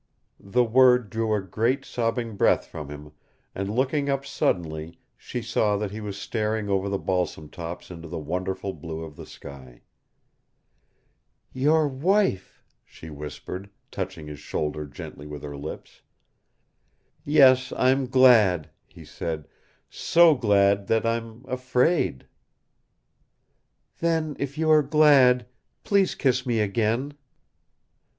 [0.39, 3.11] The word drew a great, sobbing breath from him,
[3.53, 8.07] and looking up suddenly she saw that he was staring over the balsam tops into
[8.07, 9.83] the wonderful blue of the sky.
[11.53, 16.01] "Your WIFE," she whispered, touching his shoulder gently with her lips.
[17.23, 19.47] "Yes, I'm glad," he said.
[19.87, 22.25] "So glad that I'm afraid."
[23.99, 25.45] "Then if you are glad
[25.83, 27.13] please kiss me again."